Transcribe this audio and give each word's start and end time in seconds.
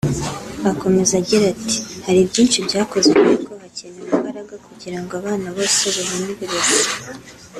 Akomeza 0.71 1.11
agira 1.21 1.43
ati 1.53 1.77
“Hari 2.05 2.21
byinshi 2.29 2.65
byakozwe 2.67 3.13
ariko 3.25 3.51
hakenewe 3.61 4.07
imbaraga 4.15 4.55
kugira 4.65 4.97
ngo 5.01 5.11
abana 5.19 5.47
bose 5.55 5.83
babone 5.95 6.29
uburezi 6.33 6.79